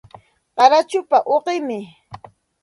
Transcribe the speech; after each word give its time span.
Qarachupa 0.57 1.17
uqim 1.35 1.67